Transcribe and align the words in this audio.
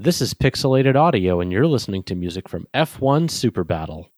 This 0.00 0.20
is 0.20 0.32
Pixelated 0.32 0.94
Audio, 0.94 1.40
and 1.40 1.50
you're 1.50 1.66
listening 1.66 2.04
to 2.04 2.14
music 2.14 2.48
from 2.48 2.68
F1 2.72 3.28
Super 3.28 3.64
Battle. 3.64 4.12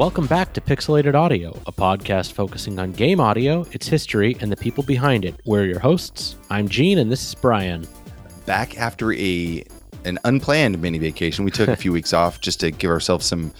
Welcome 0.00 0.28
back 0.28 0.54
to 0.54 0.62
Pixelated 0.62 1.14
Audio, 1.14 1.50
a 1.66 1.72
podcast 1.72 2.32
focusing 2.32 2.78
on 2.78 2.92
game 2.92 3.20
audio, 3.20 3.66
its 3.72 3.86
history, 3.86 4.34
and 4.40 4.50
the 4.50 4.56
people 4.56 4.82
behind 4.82 5.26
it. 5.26 5.38
We're 5.44 5.66
your 5.66 5.78
hosts. 5.78 6.36
I'm 6.48 6.70
Gene, 6.70 6.96
and 6.96 7.12
this 7.12 7.22
is 7.22 7.34
Brian. 7.34 7.86
Back 8.46 8.78
after 8.78 9.12
a 9.12 9.62
an 10.06 10.18
unplanned 10.24 10.80
mini 10.80 10.96
vacation, 10.96 11.44
we 11.44 11.50
took 11.50 11.68
a 11.68 11.76
few 11.76 11.92
weeks 11.98 12.14
off 12.14 12.40
just 12.40 12.60
to 12.60 12.70
give 12.70 12.90
ourselves 12.90 13.26
some 13.26 13.52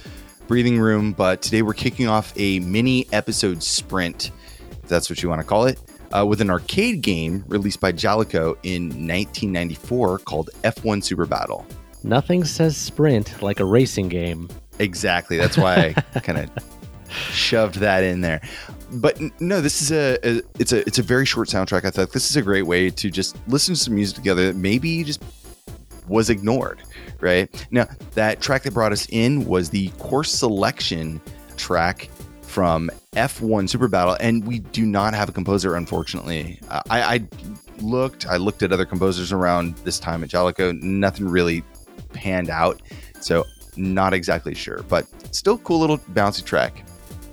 breathing 0.48 0.80
room. 0.80 1.12
But 1.12 1.42
today 1.42 1.60
we're 1.60 1.74
kicking 1.74 2.08
off 2.08 2.32
a 2.38 2.60
mini 2.60 3.06
episode 3.12 3.62
sprint, 3.62 4.30
if 4.70 4.88
that's 4.88 5.10
what 5.10 5.22
you 5.22 5.28
want 5.28 5.42
to 5.42 5.46
call 5.46 5.66
it, 5.66 5.78
uh, 6.16 6.24
with 6.24 6.40
an 6.40 6.48
arcade 6.48 7.02
game 7.02 7.44
released 7.48 7.80
by 7.80 7.92
Jaleco 7.92 8.56
in 8.62 8.84
1994 8.84 10.20
called 10.20 10.48
F1 10.64 11.04
Super 11.04 11.26
Battle. 11.26 11.66
Nothing 12.02 12.44
says 12.44 12.78
sprint 12.78 13.42
like 13.42 13.60
a 13.60 13.64
racing 13.66 14.08
game. 14.08 14.48
Exactly. 14.80 15.36
That's 15.36 15.56
why 15.56 15.94
I 16.14 16.20
kind 16.20 16.38
of 16.38 16.50
shoved 17.10 17.76
that 17.76 18.02
in 18.02 18.22
there. 18.22 18.40
But 18.92 19.20
no, 19.40 19.60
this 19.60 19.82
is 19.82 19.92
a, 19.92 20.18
a, 20.26 20.42
it's 20.58 20.72
a 20.72 20.78
it's 20.86 20.98
a 20.98 21.02
very 21.02 21.26
short 21.26 21.48
soundtrack. 21.48 21.84
I 21.84 21.90
thought 21.90 22.12
this 22.12 22.28
is 22.28 22.36
a 22.36 22.42
great 22.42 22.66
way 22.66 22.90
to 22.90 23.10
just 23.10 23.36
listen 23.46 23.74
to 23.74 23.80
some 23.80 23.94
music 23.94 24.16
together 24.16 24.46
that 24.46 24.56
maybe 24.56 25.04
just 25.04 25.22
was 26.08 26.30
ignored. 26.30 26.82
Right 27.20 27.66
now, 27.70 27.86
that 28.14 28.40
track 28.40 28.62
that 28.62 28.72
brought 28.72 28.92
us 28.92 29.06
in 29.10 29.44
was 29.44 29.68
the 29.68 29.88
course 29.90 30.32
selection 30.32 31.20
track 31.56 32.08
from 32.40 32.90
F1 33.12 33.68
Super 33.68 33.86
Battle, 33.86 34.16
and 34.18 34.46
we 34.46 34.60
do 34.60 34.86
not 34.86 35.14
have 35.14 35.28
a 35.28 35.32
composer, 35.32 35.76
unfortunately. 35.76 36.58
Uh, 36.68 36.80
I, 36.88 37.02
I 37.02 37.28
looked, 37.80 38.26
I 38.26 38.38
looked 38.38 38.62
at 38.62 38.72
other 38.72 38.86
composers 38.86 39.30
around 39.30 39.76
this 39.78 40.00
time 40.00 40.24
at 40.24 40.30
Jaleco. 40.30 40.80
Nothing 40.82 41.28
really 41.28 41.62
panned 42.12 42.48
out. 42.48 42.80
So 43.20 43.44
not 43.80 44.14
exactly 44.14 44.54
sure, 44.54 44.82
but 44.88 45.06
still 45.34 45.58
cool 45.58 45.80
little 45.80 45.98
bouncy 45.98 46.44
track. 46.44 46.84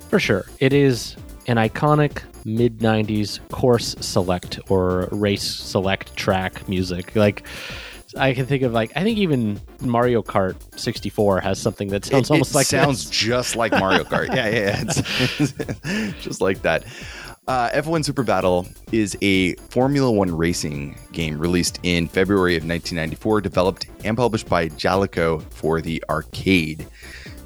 For 0.09 0.20
sure. 0.20 0.45
It 0.59 0.73
is 0.73 1.16
an 1.48 1.58
iconic 1.58 2.22
mid 2.45 2.80
90s 2.80 3.39
course 3.50 3.95
select 4.00 4.59
or 4.70 5.09
race 5.12 5.44
select 5.44 6.16
track 6.16 6.67
music. 6.70 7.16
Like, 7.16 7.44
I 8.16 8.34
can 8.34 8.45
think 8.45 8.64
of 8.64 8.72
like 8.72 8.92
I 8.95 9.04
think 9.04 9.17
even 9.17 9.59
Mario 9.81 10.23
Kart 10.23 10.56
64 10.80 11.42
has 11.42 11.59
something 11.59 11.89
that 11.89 12.06
sounds 12.06 12.30
it, 12.30 12.34
almost 12.34 12.52
it 12.52 12.56
like 12.56 12.66
sounds 12.66 13.06
this. 13.06 13.09
just 13.09 13.56
like 13.56 13.72
Mario 13.73 14.04
Kart. 14.04 14.28
yeah, 14.36 14.48
yeah, 14.48 14.59
yeah. 14.59 14.84
It's 14.88 16.22
just 16.23 16.42
like 16.42 16.61
that. 16.61 16.86
Uh, 17.48 17.70
F1 17.70 18.03
Super 18.03 18.23
Battle 18.23 18.67
is 18.92 19.17
a 19.22 19.56
Formula 19.56 20.12
One 20.12 20.36
racing 20.36 20.98
game 21.14 21.40
released 21.40 21.80
in 21.84 22.09
February 22.09 22.58
of 22.58 22.64
1994, 22.64 23.39
developed 23.39 23.88
and 24.04 24.17
published 24.17 24.50
by 24.50 24.67
Jaleco 24.67 25.42
for 25.54 25.80
the 25.80 26.04
arcade. 26.09 26.86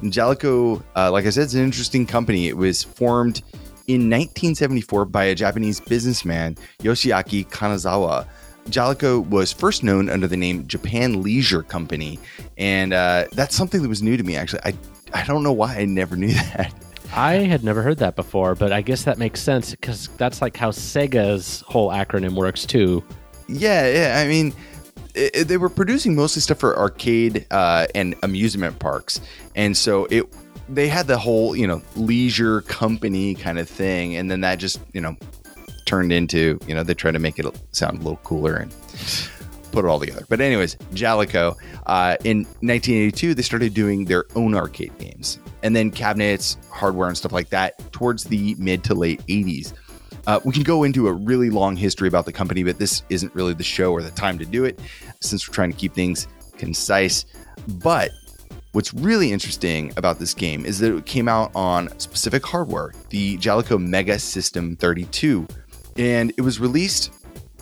Jaleco, 0.02 0.82
uh, 0.96 1.12
like 1.12 1.26
I 1.26 1.30
said, 1.30 1.44
is 1.44 1.54
an 1.54 1.62
interesting 1.62 2.04
company. 2.04 2.48
It 2.48 2.56
was 2.56 2.82
formed 2.82 3.42
in 3.86 4.10
1974 4.10 5.04
by 5.04 5.24
a 5.24 5.34
Japanese 5.36 5.78
businessman, 5.78 6.56
Yoshiaki 6.80 7.48
Kanazawa. 7.48 8.26
Jaleco 8.70 9.24
was 9.28 9.52
first 9.52 9.84
known 9.84 10.08
under 10.08 10.26
the 10.26 10.36
name 10.36 10.66
Japan 10.66 11.22
Leisure 11.22 11.62
Company, 11.62 12.18
and 12.58 12.92
uh, 12.92 13.26
that's 13.32 13.54
something 13.54 13.82
that 13.82 13.88
was 13.88 14.02
new 14.02 14.16
to 14.16 14.24
me. 14.24 14.34
Actually, 14.34 14.62
I 14.64 14.74
I 15.14 15.24
don't 15.26 15.44
know 15.44 15.52
why 15.52 15.76
I 15.76 15.84
never 15.84 16.16
knew 16.16 16.32
that. 16.32 16.74
I 17.14 17.34
had 17.34 17.62
never 17.62 17.82
heard 17.82 17.98
that 17.98 18.16
before, 18.16 18.54
but 18.54 18.72
I 18.72 18.80
guess 18.80 19.04
that 19.04 19.18
makes 19.18 19.40
sense 19.40 19.72
because 19.72 20.08
that's 20.16 20.40
like 20.40 20.56
how 20.56 20.70
Sega's 20.70 21.62
whole 21.66 21.90
acronym 21.90 22.34
works 22.34 22.64
too. 22.64 23.04
Yeah, 23.48 23.86
yeah. 23.88 24.20
I 24.20 24.26
mean, 24.26 24.54
it, 25.14 25.36
it, 25.36 25.48
they 25.48 25.58
were 25.58 25.68
producing 25.68 26.14
mostly 26.14 26.40
stuff 26.40 26.58
for 26.58 26.78
arcade 26.78 27.46
uh, 27.50 27.86
and 27.94 28.14
amusement 28.22 28.78
parks, 28.78 29.20
and 29.54 29.76
so 29.76 30.06
it 30.06 30.24
they 30.68 30.88
had 30.88 31.06
the 31.06 31.18
whole 31.18 31.54
you 31.54 31.66
know 31.66 31.82
leisure 31.96 32.62
company 32.62 33.34
kind 33.34 33.58
of 33.58 33.68
thing, 33.68 34.16
and 34.16 34.30
then 34.30 34.40
that 34.40 34.56
just 34.56 34.80
you 34.94 35.00
know 35.00 35.14
turned 35.84 36.12
into 36.12 36.58
you 36.66 36.74
know 36.74 36.82
they 36.82 36.94
tried 36.94 37.12
to 37.12 37.18
make 37.18 37.38
it 37.38 37.46
sound 37.72 37.98
a 37.98 38.02
little 38.02 38.20
cooler 38.24 38.56
and 38.56 38.72
put 39.72 39.84
it 39.84 39.88
all 39.88 39.98
together. 39.98 40.24
But 40.28 40.40
anyways, 40.40 40.76
Jaleco. 40.92 41.56
uh, 41.86 42.16
in 42.24 42.44
1982 42.60 43.34
they 43.34 43.42
started 43.42 43.74
doing 43.74 44.04
their 44.04 44.24
own 44.36 44.54
arcade 44.54 44.96
games, 44.98 45.38
and 45.62 45.74
then 45.74 45.90
cabinets, 45.90 46.58
hardware, 46.70 47.08
and 47.08 47.16
stuff 47.16 47.32
like 47.32 47.48
that 47.50 47.92
towards 47.92 48.24
the 48.24 48.54
mid 48.58 48.84
to 48.84 48.94
late 48.94 49.24
80s. 49.26 49.72
Uh, 50.26 50.38
we 50.44 50.52
can 50.52 50.62
go 50.62 50.84
into 50.84 51.08
a 51.08 51.12
really 51.12 51.50
long 51.50 51.74
history 51.74 52.06
about 52.06 52.26
the 52.26 52.32
company, 52.32 52.62
but 52.62 52.78
this 52.78 53.02
isn't 53.08 53.34
really 53.34 53.54
the 53.54 53.64
show 53.64 53.92
or 53.92 54.02
the 54.02 54.10
time 54.12 54.38
to 54.38 54.44
do 54.44 54.64
it 54.64 54.78
since 55.20 55.48
we're 55.48 55.54
trying 55.54 55.72
to 55.72 55.76
keep 55.76 55.94
things 55.94 56.28
concise. 56.58 57.24
But 57.66 58.12
what's 58.70 58.94
really 58.94 59.32
interesting 59.32 59.92
about 59.96 60.20
this 60.20 60.32
game 60.32 60.64
is 60.64 60.78
that 60.78 60.96
it 60.96 61.06
came 61.06 61.28
out 61.28 61.50
on 61.56 61.98
specific 61.98 62.46
hardware, 62.46 62.92
the 63.10 63.36
Jaleco 63.38 63.80
Mega 63.82 64.18
System 64.18 64.76
32, 64.76 65.46
and 65.96 66.32
it 66.36 66.42
was 66.42 66.60
released 66.60 67.10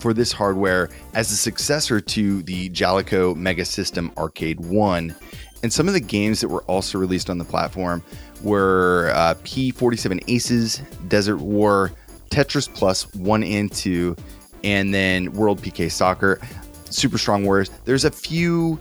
for 0.00 0.12
this 0.12 0.32
hardware 0.32 0.88
as 1.14 1.30
a 1.30 1.36
successor 1.36 2.00
to 2.00 2.42
the 2.42 2.70
Jaleco 2.70 3.36
Mega 3.36 3.64
System 3.64 4.10
Arcade 4.16 4.60
1. 4.60 5.14
And 5.62 5.72
some 5.72 5.88
of 5.88 5.94
the 5.94 6.00
games 6.00 6.40
that 6.40 6.48
were 6.48 6.62
also 6.62 6.98
released 6.98 7.28
on 7.28 7.38
the 7.38 7.44
platform 7.44 8.02
were 8.42 9.12
uh, 9.14 9.34
P47 9.44 10.24
Aces, 10.28 10.82
Desert 11.08 11.36
War, 11.36 11.92
Tetris 12.30 12.72
Plus 12.72 13.12
1 13.14 13.44
and 13.44 13.70
2, 13.70 14.16
and 14.64 14.94
then 14.94 15.32
World 15.32 15.60
PK 15.60 15.90
Soccer, 15.90 16.40
Super 16.88 17.18
Strong 17.18 17.44
Warriors. 17.44 17.70
There's 17.84 18.04
a 18.06 18.10
few, 18.10 18.80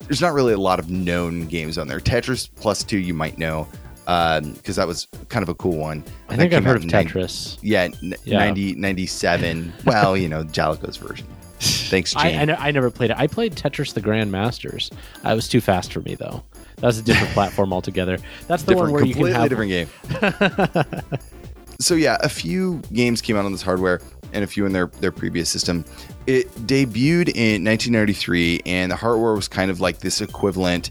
there's 0.00 0.22
not 0.22 0.32
really 0.32 0.54
a 0.54 0.58
lot 0.58 0.78
of 0.78 0.88
known 0.88 1.46
games 1.46 1.76
on 1.76 1.86
there. 1.86 2.00
Tetris 2.00 2.48
Plus 2.54 2.82
2, 2.82 2.96
you 2.96 3.12
might 3.12 3.36
know, 3.36 3.68
because 4.04 4.38
um, 4.42 4.74
that 4.74 4.86
was 4.86 5.08
kind 5.28 5.42
of 5.42 5.48
a 5.48 5.54
cool 5.54 5.76
one. 5.76 6.04
I 6.28 6.36
think 6.36 6.52
I've 6.52 6.64
heard 6.64 6.76
of 6.76 6.82
Tetris. 6.82 7.56
90, 7.62 7.66
yeah, 7.66 7.82
n- 7.82 8.14
yeah, 8.24 8.38
90, 8.38 8.74
97. 8.74 9.72
well, 9.84 10.16
you 10.16 10.28
know, 10.28 10.44
Jaleco's 10.44 10.96
version. 10.96 11.26
Thanks, 11.58 12.12
Gene. 12.12 12.50
I, 12.50 12.54
I, 12.54 12.68
I, 12.68 12.70
never 12.70 12.90
played 12.90 13.10
it. 13.10 13.16
I 13.16 13.26
played 13.26 13.54
Tetris 13.54 13.94
the 13.94 14.00
Grand 14.00 14.30
Masters. 14.30 14.90
Uh, 15.24 15.30
it 15.30 15.34
was 15.34 15.48
too 15.48 15.60
fast 15.60 15.92
for 15.92 16.00
me, 16.00 16.14
though. 16.14 16.42
That 16.76 16.86
was 16.86 16.98
a 16.98 17.02
different 17.02 17.32
platform 17.34 17.72
altogether. 17.72 18.18
That's 18.46 18.64
the 18.64 18.72
different, 18.72 18.92
one 18.92 19.02
where 19.02 19.04
you 19.04 19.14
can 19.14 19.26
have 19.28 19.44
a 19.44 19.48
different 19.48 19.70
game. 19.70 21.18
so 21.78 21.94
yeah, 21.94 22.18
a 22.20 22.28
few 22.28 22.82
games 22.92 23.22
came 23.22 23.36
out 23.36 23.46
on 23.46 23.52
this 23.52 23.62
hardware 23.62 24.00
and 24.34 24.44
a 24.44 24.46
few 24.46 24.66
in 24.66 24.72
their 24.72 24.88
their 25.00 25.12
previous 25.12 25.48
system. 25.48 25.84
It 26.26 26.50
debuted 26.66 27.30
in 27.34 27.64
1993, 27.64 28.62
and 28.66 28.92
the 28.92 28.96
hardware 28.96 29.34
was 29.34 29.48
kind 29.48 29.70
of 29.70 29.80
like 29.80 29.98
this 29.98 30.20
equivalent, 30.20 30.90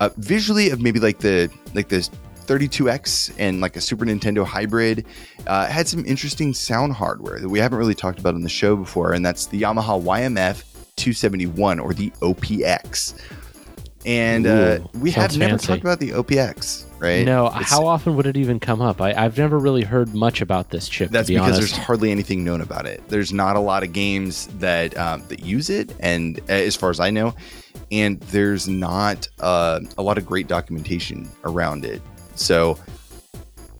uh, 0.00 0.10
visually 0.18 0.70
of 0.70 0.80
maybe 0.80 1.00
like 1.00 1.18
the 1.18 1.50
like 1.74 1.88
the 1.88 2.08
32X 2.46 3.34
and 3.38 3.60
like 3.60 3.76
a 3.76 3.80
Super 3.80 4.04
Nintendo 4.04 4.44
hybrid. 4.44 5.06
Uh, 5.46 5.66
had 5.66 5.88
some 5.88 6.04
interesting 6.04 6.52
sound 6.54 6.92
hardware 6.92 7.38
that 7.40 7.48
we 7.48 7.58
haven't 7.58 7.78
really 7.78 7.94
talked 7.94 8.18
about 8.18 8.34
on 8.34 8.42
the 8.42 8.48
show 8.48 8.76
before, 8.76 9.12
and 9.12 9.24
that's 9.24 9.46
the 9.46 9.60
Yamaha 9.62 10.02
YMF 10.02 10.64
271 10.96 11.80
or 11.80 11.94
the 11.94 12.10
OPX. 12.20 13.18
And 14.04 14.46
uh, 14.48 14.80
we 14.94 15.12
have 15.12 15.36
never 15.38 15.50
fancy. 15.50 15.66
talked 15.68 15.82
about 15.82 16.00
the 16.00 16.10
OPX, 16.10 16.86
right? 16.98 17.24
No, 17.24 17.46
It's- 17.46 17.70
how 17.70 17.86
often 17.86 18.16
would 18.16 18.26
it 18.26 18.36
even 18.36 18.58
come 18.58 18.80
up? 18.82 19.00
I, 19.00 19.12
I've 19.14 19.38
never 19.38 19.58
really 19.58 19.84
heard 19.84 20.12
much 20.12 20.40
about 20.40 20.70
this 20.70 20.88
chip. 20.88 21.10
That's 21.10 21.28
be 21.28 21.34
because 21.36 21.58
honest. 21.58 21.74
there's 21.74 21.86
hardly 21.86 22.10
anything 22.10 22.42
known 22.42 22.60
about 22.62 22.84
it. 22.86 23.00
There's 23.08 23.32
not 23.32 23.54
a 23.54 23.60
lot 23.60 23.84
of 23.84 23.92
games 23.92 24.48
that 24.58 24.96
um, 24.98 25.22
that 25.28 25.44
use 25.44 25.70
it, 25.70 25.94
and 26.00 26.40
uh, 26.48 26.52
as 26.52 26.74
far 26.74 26.90
as 26.90 26.98
I 26.98 27.10
know, 27.10 27.32
and 27.92 28.18
there's 28.22 28.66
not 28.66 29.28
uh, 29.38 29.78
a 29.96 30.02
lot 30.02 30.18
of 30.18 30.26
great 30.26 30.48
documentation 30.48 31.28
around 31.44 31.84
it. 31.84 32.02
So, 32.34 32.78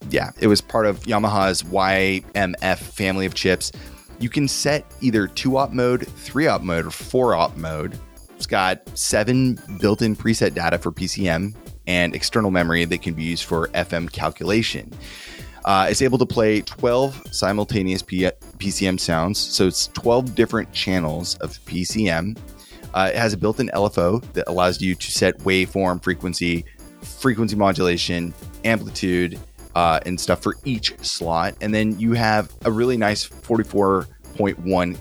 yeah, 0.09 0.31
it 0.39 0.47
was 0.47 0.61
part 0.61 0.85
of 0.85 0.99
Yamaha's 1.01 1.63
YMF 1.63 2.77
family 2.77 3.25
of 3.25 3.33
chips. 3.33 3.71
You 4.19 4.29
can 4.29 4.47
set 4.47 4.85
either 5.01 5.27
two 5.27 5.57
op 5.57 5.71
mode, 5.71 6.07
three 6.07 6.47
op 6.47 6.61
mode, 6.61 6.85
or 6.85 6.91
four 6.91 7.35
op 7.35 7.57
mode. 7.57 7.97
It's 8.35 8.45
got 8.45 8.81
seven 8.97 9.59
built-in 9.79 10.15
preset 10.15 10.53
data 10.53 10.77
for 10.77 10.91
PCM 10.91 11.55
and 11.87 12.15
external 12.15 12.51
memory 12.51 12.85
that 12.85 13.01
can 13.01 13.13
be 13.13 13.23
used 13.23 13.45
for 13.45 13.67
FM 13.69 14.11
calculation. 14.11 14.91
Uh, 15.65 15.87
it's 15.89 16.01
able 16.01 16.17
to 16.17 16.25
play 16.25 16.61
12 16.61 17.27
simultaneous 17.31 18.01
P- 18.01 18.29
PCM 18.57 18.99
sounds, 18.99 19.39
so 19.39 19.67
it's 19.67 19.87
12 19.87 20.35
different 20.35 20.71
channels 20.73 21.35
of 21.35 21.51
PCM. 21.65 22.37
Uh, 22.93 23.09
it 23.13 23.17
has 23.17 23.33
a 23.33 23.37
built-in 23.37 23.69
LFO 23.73 24.21
that 24.33 24.47
allows 24.47 24.81
you 24.81 24.93
to 24.93 25.11
set 25.11 25.37
waveform 25.39 26.03
frequency, 26.03 26.65
frequency 27.03 27.55
modulation, 27.55 28.33
amplitude, 28.65 29.39
uh, 29.75 29.99
and 30.05 30.19
stuff 30.19 30.41
for 30.41 30.55
each 30.65 30.97
slot, 30.99 31.55
and 31.61 31.73
then 31.73 31.99
you 31.99 32.13
have 32.13 32.51
a 32.65 32.71
really 32.71 32.97
nice 32.97 33.27
44.1 33.27 34.05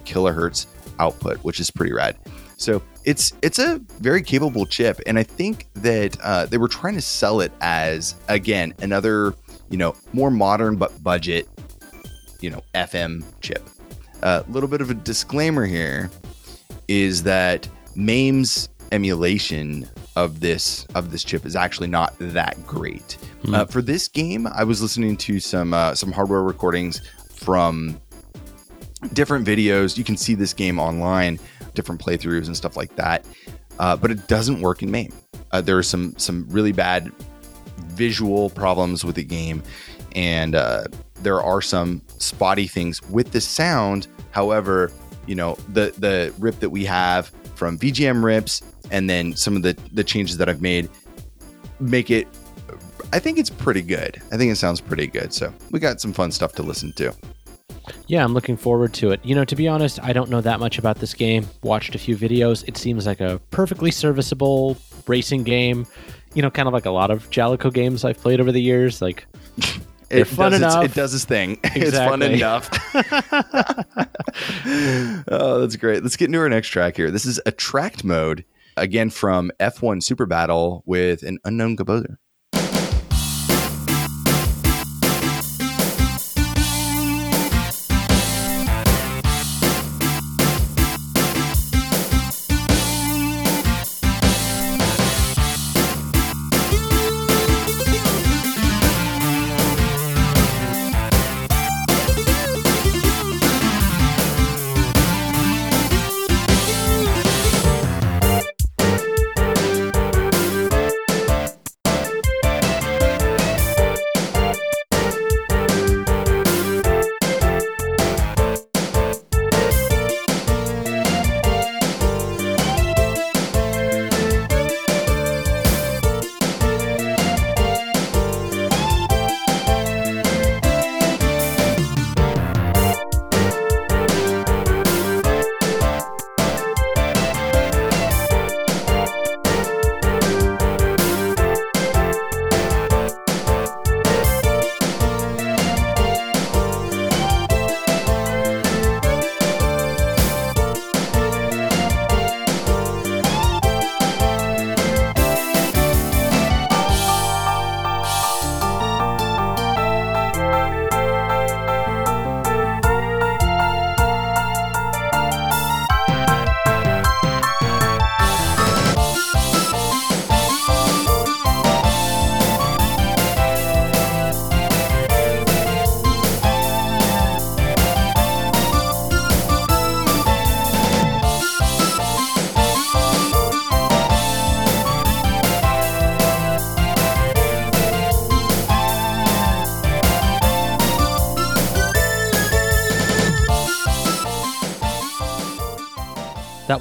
kilohertz 0.04 0.66
output, 0.98 1.38
which 1.38 1.60
is 1.60 1.70
pretty 1.70 1.92
rad. 1.92 2.16
So 2.56 2.82
it's 3.04 3.32
it's 3.42 3.58
a 3.58 3.80
very 4.00 4.22
capable 4.22 4.66
chip, 4.66 5.00
and 5.06 5.18
I 5.18 5.24
think 5.24 5.66
that 5.74 6.16
uh, 6.22 6.46
they 6.46 6.58
were 6.58 6.68
trying 6.68 6.94
to 6.94 7.00
sell 7.00 7.40
it 7.40 7.52
as 7.60 8.14
again 8.28 8.72
another 8.80 9.34
you 9.68 9.76
know 9.76 9.94
more 10.12 10.30
modern 10.30 10.76
but 10.76 11.02
budget 11.02 11.48
you 12.40 12.50
know 12.50 12.62
FM 12.74 13.24
chip. 13.40 13.68
A 14.22 14.26
uh, 14.26 14.42
little 14.48 14.68
bit 14.68 14.80
of 14.80 14.90
a 14.90 14.94
disclaimer 14.94 15.66
here 15.66 16.08
is 16.86 17.24
that 17.24 17.68
MAME's 17.96 18.68
emulation 18.92 19.88
of 20.14 20.40
this 20.40 20.84
of 20.94 21.10
this 21.10 21.24
chip 21.24 21.44
is 21.44 21.56
actually 21.56 21.88
not 21.88 22.14
that 22.18 22.64
great. 22.66 23.16
Mm. 23.44 23.56
Uh, 23.56 23.64
for 23.64 23.82
this 23.82 24.06
game, 24.06 24.46
I 24.46 24.62
was 24.62 24.80
listening 24.82 25.16
to 25.18 25.40
some 25.40 25.74
uh, 25.74 25.94
some 25.94 26.12
hardware 26.12 26.42
recordings 26.42 27.00
from 27.30 28.00
different 29.14 29.46
videos. 29.46 29.98
You 29.98 30.04
can 30.04 30.16
see 30.16 30.34
this 30.34 30.52
game 30.52 30.78
online, 30.78 31.40
different 31.74 32.00
playthroughs 32.00 32.46
and 32.46 32.56
stuff 32.56 32.76
like 32.76 32.94
that. 32.96 33.24
Uh, 33.78 33.96
but 33.96 34.10
it 34.10 34.28
doesn't 34.28 34.60
work 34.60 34.82
in 34.82 34.90
MAME. 34.90 35.12
Uh, 35.50 35.60
there 35.60 35.76
are 35.76 35.82
some 35.82 36.14
some 36.18 36.46
really 36.50 36.72
bad 36.72 37.10
visual 37.78 38.50
problems 38.50 39.04
with 39.04 39.16
the 39.16 39.24
game, 39.24 39.62
and 40.14 40.54
uh, 40.54 40.84
there 41.22 41.42
are 41.42 41.60
some 41.60 42.02
spotty 42.18 42.66
things 42.66 43.02
with 43.08 43.32
the 43.32 43.40
sound. 43.40 44.06
However, 44.30 44.92
you 45.26 45.34
know 45.34 45.56
the 45.68 45.92
the 45.98 46.32
rip 46.38 46.60
that 46.60 46.70
we 46.70 46.84
have 46.84 47.32
from 47.54 47.78
VGM 47.78 48.22
rips, 48.24 48.62
and 48.90 49.08
then 49.08 49.34
some 49.34 49.56
of 49.56 49.62
the 49.62 49.76
the 49.92 50.04
changes 50.04 50.36
that 50.38 50.48
I've 50.48 50.62
made 50.62 50.88
make 51.80 52.10
it. 52.10 52.28
I 53.12 53.18
think 53.18 53.38
it's 53.38 53.50
pretty 53.50 53.82
good. 53.82 54.22
I 54.32 54.38
think 54.38 54.50
it 54.50 54.56
sounds 54.56 54.80
pretty 54.80 55.06
good. 55.06 55.34
So 55.34 55.52
we 55.70 55.78
got 55.78 56.00
some 56.00 56.12
fun 56.12 56.32
stuff 56.32 56.52
to 56.54 56.62
listen 56.62 56.92
to. 56.94 57.14
Yeah, 58.06 58.24
I'm 58.24 58.32
looking 58.32 58.56
forward 58.56 58.94
to 58.94 59.10
it. 59.10 59.20
You 59.24 59.34
know, 59.34 59.44
to 59.44 59.56
be 59.56 59.68
honest, 59.68 60.02
I 60.02 60.12
don't 60.12 60.30
know 60.30 60.40
that 60.40 60.60
much 60.60 60.78
about 60.78 60.98
this 60.98 61.14
game. 61.14 61.46
Watched 61.62 61.94
a 61.94 61.98
few 61.98 62.16
videos. 62.16 62.66
It 62.68 62.76
seems 62.76 63.06
like 63.06 63.20
a 63.20 63.40
perfectly 63.50 63.90
serviceable 63.90 64.76
racing 65.06 65.42
game. 65.42 65.86
You 66.34 66.42
know, 66.42 66.50
kind 66.50 66.68
of 66.68 66.74
like 66.74 66.86
a 66.86 66.90
lot 66.90 67.10
of 67.10 67.28
Jaleco 67.30 67.72
games 67.72 68.04
I've 68.04 68.18
played 68.18 68.40
over 68.40 68.52
the 68.52 68.62
years. 68.62 69.02
Like, 69.02 69.26
it 70.10 70.24
fun 70.24 70.54
enough. 70.54 70.84
It 70.84 70.94
does 70.94 71.14
its 71.14 71.24
thing. 71.24 71.58
Exactly. 71.64 71.82
It's 71.82 71.98
fun 71.98 72.22
enough. 72.22 72.70
oh, 75.28 75.60
that's 75.60 75.76
great. 75.76 76.02
Let's 76.02 76.16
get 76.16 76.26
into 76.26 76.38
our 76.38 76.48
next 76.48 76.68
track 76.68 76.96
here. 76.96 77.10
This 77.10 77.26
is 77.26 77.40
Attract 77.46 78.04
Mode, 78.04 78.44
again 78.76 79.10
from 79.10 79.50
F1 79.60 80.02
Super 80.02 80.26
Battle 80.26 80.82
with 80.86 81.22
an 81.22 81.38
unknown 81.44 81.76
composer. 81.76 82.18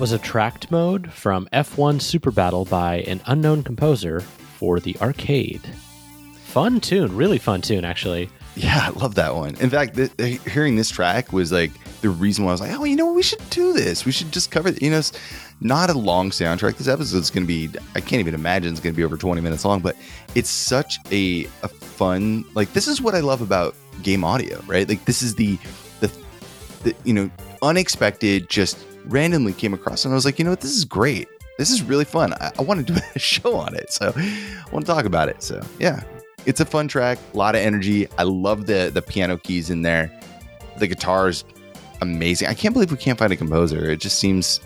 Was 0.01 0.13
Attract 0.13 0.71
Mode 0.71 1.13
from 1.13 1.48
F1 1.53 2.01
Super 2.01 2.31
Battle 2.31 2.65
by 2.65 3.01
an 3.01 3.21
unknown 3.27 3.62
composer 3.62 4.21
for 4.21 4.80
the 4.80 4.98
arcade. 5.00 5.62
Fun 6.45 6.80
tune, 6.80 7.15
really 7.15 7.38
fun 7.38 7.62
tune, 7.62 7.86
actually. 7.86 8.27
Yeah, 8.56 8.80
I 8.88 9.00
love 9.00 9.13
that 9.13 9.36
one. 9.36 9.53
In 9.57 9.69
fact, 9.69 9.94
the, 9.94 10.09
the, 10.18 10.27
hearing 10.50 10.75
this 10.75 10.89
track 10.89 11.31
was 11.31 11.51
like 11.51 11.69
the 12.01 12.09
reason 12.09 12.46
why 12.46 12.50
I 12.50 12.53
was 12.53 12.62
like, 12.62 12.79
oh, 12.79 12.84
you 12.84 12.96
know? 12.96 13.13
We 13.13 13.22
should 13.22 13.48
do 13.51 13.74
this. 13.74 14.03
We 14.03 14.12
should 14.12 14.31
just 14.31 14.50
cover, 14.50 14.72
you 14.72 14.89
know, 14.89 14.98
it's 14.98 15.12
not 15.60 15.91
a 15.91 15.93
long 15.93 16.31
soundtrack. 16.31 16.77
This 16.77 16.88
episode's 16.88 17.29
going 17.29 17.46
to 17.46 17.48
be, 17.48 17.70
I 17.93 18.00
can't 18.00 18.22
even 18.22 18.34
imagine 18.34 18.72
it's 18.72 18.81
going 18.81 18.96
to 18.96 18.98
be 18.98 19.03
over 19.03 19.17
20 19.17 19.39
minutes 19.39 19.63
long, 19.65 19.81
but 19.81 19.96
it's 20.34 20.50
such 20.50 20.98
a, 21.12 21.43
a 21.62 21.67
fun, 21.67 22.43
like, 22.55 22.74
this 22.74 22.88
is 22.88 23.03
what 23.03 23.13
I 23.13 23.20
love 23.20 23.43
about 23.43 23.75
game 24.01 24.24
audio, 24.24 24.63
right? 24.65 24.89
Like, 24.89 25.05
this 25.05 25.22
is 25.22 25.36
the, 25.36 25.60
the, 26.00 26.12
the 26.81 26.96
you 27.03 27.13
know, 27.13 27.29
unexpected, 27.62 28.50
just 28.50 28.84
randomly 29.05 29.53
came 29.53 29.74
across 29.74 30.05
and 30.05 30.13
I 30.13 30.15
was 30.15 30.25
like, 30.25 30.39
you 30.39 30.46
know 30.46 30.51
what, 30.51 30.62
this 30.62 30.75
is 30.75 30.86
great. 30.86 31.27
This 31.58 31.70
is 31.70 31.81
really 31.81 32.05
fun. 32.05 32.34
I, 32.34 32.51
I 32.58 32.62
want 32.62 32.86
to 32.86 32.93
do 32.93 33.00
a 33.15 33.20
show 33.20 33.55
on 33.55 33.75
it. 33.75 33.91
So 33.91 34.13
I 34.15 34.65
want 34.72 34.86
to 34.86 34.91
talk 34.91 35.05
about 35.05 35.29
it. 35.29 35.43
So 35.43 35.62
yeah, 35.79 36.03
it's 36.46 36.60
a 36.60 36.65
fun 36.65 36.88
track, 36.88 37.20
a 37.34 37.38
lot 37.38 37.55
of 37.55 37.62
energy. 37.62 38.08
I 38.17 38.24
love 38.24 38.65
the 38.65 38.91
the 38.93 39.01
piano 39.01 39.38
keys 39.38 39.70
in 39.70 39.81
there. 39.81 40.12
The 40.77 40.88
guitar's 40.88 41.43
amazing. 42.01 42.48
I 42.48 42.53
can't 42.53 42.74
believe 42.74 42.91
we 42.91 42.98
can't 42.98 43.20
find 43.20 43.31
a 43.31 43.36
composer. 43.36 43.91
It 43.91 44.00
just 44.00 44.20
seems 44.20 44.60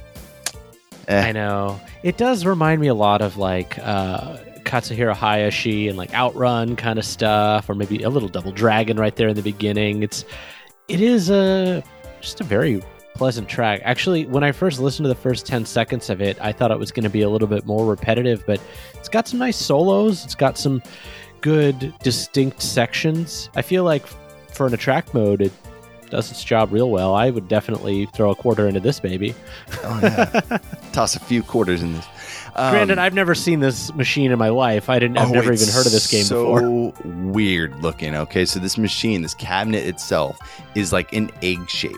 eh. 1.07 1.27
I 1.27 1.31
know. 1.31 1.79
It 2.03 2.17
does 2.17 2.45
remind 2.45 2.81
me 2.81 2.87
a 2.87 2.93
lot 2.93 3.21
of 3.21 3.37
like 3.37 3.77
uh 3.79 4.37
Katsuhiro 4.63 5.13
Hayashi 5.13 5.87
and 5.87 5.97
like 5.97 6.13
Outrun 6.13 6.75
kind 6.75 6.97
of 6.97 7.05
stuff, 7.05 7.69
or 7.69 7.75
maybe 7.75 8.01
a 8.03 8.09
little 8.09 8.29
Double 8.29 8.51
Dragon 8.51 8.97
right 8.97 9.15
there 9.15 9.29
in 9.29 9.35
the 9.35 9.43
beginning. 9.43 10.03
It's 10.03 10.25
it 10.87 11.01
is 11.01 11.29
a 11.29 11.83
just 12.21 12.41
a 12.41 12.43
very 12.43 12.81
pleasant 13.15 13.49
track. 13.49 13.81
Actually, 13.83 14.25
when 14.25 14.43
I 14.43 14.51
first 14.51 14.79
listened 14.79 15.05
to 15.05 15.09
the 15.09 15.15
first 15.15 15.45
10 15.45 15.65
seconds 15.65 16.09
of 16.09 16.21
it, 16.21 16.37
I 16.41 16.51
thought 16.51 16.71
it 16.71 16.79
was 16.79 16.91
going 16.91 17.03
to 17.03 17.09
be 17.09 17.21
a 17.21 17.29
little 17.29 17.47
bit 17.47 17.65
more 17.65 17.85
repetitive, 17.85 18.43
but 18.45 18.61
it's 18.93 19.09
got 19.09 19.27
some 19.27 19.39
nice 19.39 19.57
solos. 19.57 20.23
It's 20.23 20.35
got 20.35 20.57
some 20.57 20.83
good, 21.41 21.93
distinct 21.99 22.61
sections. 22.61 23.49
I 23.55 23.61
feel 23.61 23.83
like 23.83 24.05
for 24.51 24.67
an 24.67 24.73
attract 24.73 25.13
mode, 25.13 25.41
it 25.41 25.51
does 26.09 26.29
its 26.29 26.43
job 26.43 26.71
real 26.71 26.91
well. 26.91 27.15
I 27.15 27.29
would 27.29 27.47
definitely 27.47 28.05
throw 28.07 28.31
a 28.31 28.35
quarter 28.35 28.67
into 28.67 28.79
this 28.79 28.99
baby. 28.99 29.33
Oh, 29.83 29.99
yeah. 30.01 30.57
Toss 30.91 31.15
a 31.15 31.19
few 31.19 31.41
quarters 31.41 31.81
in 31.81 31.93
this. 31.93 32.05
Um, 32.55 32.71
Granted, 32.71 32.99
I've 32.99 33.13
never 33.13 33.35
seen 33.35 33.59
this 33.59 33.93
machine 33.95 34.31
in 34.31 34.39
my 34.39 34.49
life. 34.49 34.89
I 34.89 34.99
didn't. 34.99 35.17
I've 35.17 35.29
oh, 35.29 35.33
never 35.33 35.51
even 35.51 35.67
heard 35.67 35.85
of 35.85 35.91
this 35.91 36.09
game 36.09 36.23
so 36.23 36.43
before. 36.43 36.59
So 36.61 36.93
weird 37.31 37.81
looking. 37.81 38.15
Okay, 38.15 38.45
so 38.45 38.59
this 38.59 38.77
machine, 38.77 39.23
this 39.23 39.33
cabinet 39.33 39.85
itself, 39.85 40.39
is 40.73 40.93
like 40.93 41.11
an 41.11 41.31
egg 41.41 41.69
shape. 41.69 41.95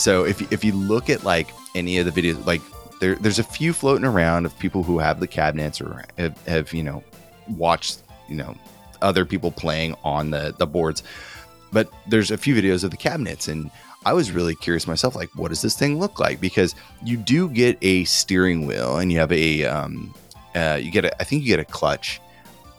So 0.00 0.24
if 0.24 0.50
if 0.52 0.64
you 0.64 0.72
look 0.72 1.10
at 1.10 1.24
like 1.24 1.48
any 1.74 1.98
of 1.98 2.12
the 2.12 2.22
videos, 2.22 2.44
like 2.46 2.62
there, 3.00 3.14
there's 3.16 3.38
a 3.38 3.44
few 3.44 3.72
floating 3.72 4.04
around 4.04 4.46
of 4.46 4.58
people 4.58 4.82
who 4.82 4.98
have 4.98 5.20
the 5.20 5.26
cabinets 5.26 5.80
or 5.80 6.04
have, 6.18 6.36
have 6.46 6.72
you 6.72 6.82
know 6.82 7.02
watched 7.56 8.02
you 8.28 8.36
know 8.36 8.54
other 9.02 9.24
people 9.24 9.50
playing 9.50 9.94
on 10.04 10.30
the 10.30 10.54
the 10.58 10.66
boards. 10.66 11.02
But 11.72 11.88
there's 12.08 12.30
a 12.30 12.36
few 12.36 12.54
videos 12.54 12.82
of 12.82 12.90
the 12.90 12.96
cabinets, 12.96 13.46
and 13.46 13.70
I 14.04 14.12
was 14.12 14.32
really 14.32 14.56
curious 14.56 14.88
myself, 14.88 15.14
like, 15.14 15.28
what 15.36 15.48
does 15.50 15.62
this 15.62 15.76
thing 15.76 16.00
look 16.00 16.18
like? 16.18 16.40
Because 16.40 16.74
you 17.04 17.16
do 17.16 17.48
get 17.48 17.78
a 17.80 18.02
steering 18.04 18.66
wheel, 18.66 18.98
and 18.98 19.12
you 19.12 19.18
have 19.20 19.30
a, 19.30 19.64
um, 19.66 20.12
uh, 20.56 20.78
you 20.82 20.90
get 20.90 21.04
a, 21.04 21.20
I 21.20 21.24
think 21.24 21.42
you 21.42 21.48
get 21.48 21.60
a 21.60 21.64
clutch, 21.64 22.20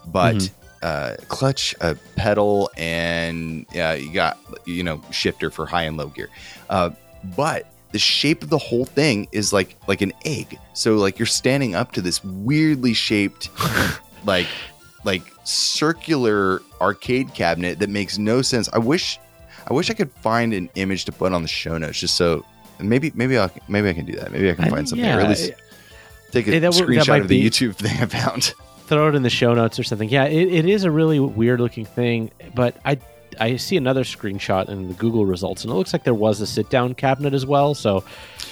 but 0.07 0.35
Mhm. 0.35 0.51
uh, 0.81 1.15
clutch, 1.29 1.73
a 1.79 1.95
pedal, 2.17 2.69
and 2.75 3.65
uh, 3.77 3.95
you 3.97 4.11
got 4.11 4.37
you 4.65 4.83
know 4.83 5.01
shifter 5.11 5.49
for 5.49 5.65
high 5.65 5.83
and 5.83 5.95
low 5.95 6.07
gear. 6.07 6.27
Uh, 6.69 6.89
but 7.35 7.67
the 7.91 7.99
shape 7.99 8.41
of 8.43 8.49
the 8.49 8.57
whole 8.57 8.85
thing 8.85 9.27
is 9.31 9.51
like 9.51 9.75
like 9.87 10.01
an 10.01 10.13
egg. 10.25 10.57
So 10.73 10.95
like 10.95 11.19
you're 11.19 11.25
standing 11.25 11.75
up 11.75 11.91
to 11.93 12.01
this 12.01 12.23
weirdly 12.23 12.93
shaped, 12.93 13.49
like 14.25 14.47
like 15.03 15.23
circular 15.43 16.61
arcade 16.79 17.33
cabinet 17.33 17.79
that 17.79 17.89
makes 17.89 18.17
no 18.17 18.41
sense. 18.41 18.69
I 18.73 18.77
wish 18.79 19.19
I 19.69 19.73
wish 19.73 19.89
I 19.89 19.93
could 19.93 20.11
find 20.11 20.53
an 20.53 20.69
image 20.75 21.05
to 21.05 21.11
put 21.11 21.33
on 21.33 21.41
the 21.41 21.47
show 21.47 21.77
notes 21.77 21.99
just 21.99 22.15
so 22.15 22.45
maybe 22.79 23.11
maybe 23.15 23.37
I 23.37 23.49
maybe 23.67 23.89
I 23.89 23.93
can 23.93 24.05
do 24.05 24.13
that. 24.13 24.31
Maybe 24.31 24.49
I 24.49 24.53
can 24.53 24.65
find 24.65 24.75
think- 24.75 24.87
something 24.89 25.05
yeah, 25.05 25.17
or 25.17 25.21
at 25.21 25.29
least 25.29 25.51
take 26.31 26.47
a 26.47 26.59
that 26.59 26.73
would- 26.73 26.83
that 26.83 26.87
screenshot 26.87 27.21
of 27.21 27.27
the 27.27 27.41
be- 27.41 27.49
YouTube 27.49 27.75
thing 27.75 27.97
I 27.99 28.05
found. 28.05 28.53
throw 28.87 29.07
it 29.09 29.15
in 29.15 29.23
the 29.23 29.29
show 29.29 29.53
notes 29.53 29.79
or 29.79 29.83
something. 29.83 30.09
Yeah, 30.09 30.25
it, 30.25 30.47
it 30.53 30.65
is 30.65 30.83
a 30.83 30.91
really 30.91 31.19
weird 31.19 31.59
looking 31.61 31.85
thing, 31.85 32.29
but 32.53 32.75
I 32.83 32.95
I 33.39 33.55
see 33.57 33.77
another 33.77 34.03
screenshot 34.03 34.69
in 34.69 34.87
the 34.87 34.93
Google 34.93 35.25
results, 35.25 35.63
and 35.63 35.71
it 35.71 35.75
looks 35.75 35.93
like 35.93 36.03
there 36.03 36.13
was 36.13 36.41
a 36.41 36.47
sit 36.47 36.69
down 36.69 36.93
cabinet 36.95 37.33
as 37.33 37.45
well. 37.45 37.73
So 37.73 38.03